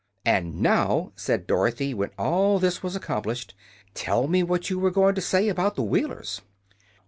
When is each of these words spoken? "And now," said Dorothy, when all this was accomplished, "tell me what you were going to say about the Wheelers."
"And 0.25 0.61
now," 0.61 1.11
said 1.15 1.45
Dorothy, 1.45 1.93
when 1.93 2.09
all 2.17 2.57
this 2.57 2.81
was 2.81 2.95
accomplished, 2.95 3.53
"tell 3.93 4.27
me 4.27 4.41
what 4.41 4.67
you 4.67 4.79
were 4.79 4.89
going 4.89 5.13
to 5.13 5.21
say 5.21 5.47
about 5.47 5.75
the 5.75 5.83
Wheelers." 5.83 6.41